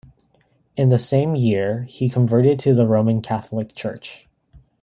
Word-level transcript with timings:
In 0.75 0.89
the 0.89 0.97
same 0.97 1.35
year, 1.35 1.83
he 1.83 2.09
converted 2.09 2.57
to 2.61 2.73
the 2.73 2.87
Roman 2.87 3.21
Catholic 3.21 3.75
Church. 3.75 4.27